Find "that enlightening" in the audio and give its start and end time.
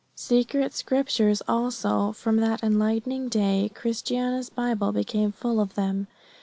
2.37-3.29